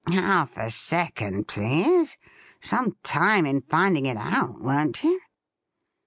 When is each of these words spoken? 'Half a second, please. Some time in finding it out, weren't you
'Half 0.07 0.57
a 0.57 0.71
second, 0.71 1.47
please. 1.47 2.17
Some 2.59 2.97
time 3.03 3.45
in 3.45 3.61
finding 3.61 4.07
it 4.07 4.17
out, 4.17 4.59
weren't 4.59 5.03
you 5.03 5.21